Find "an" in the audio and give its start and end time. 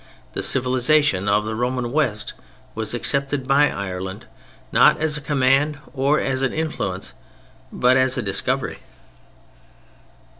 6.41-6.53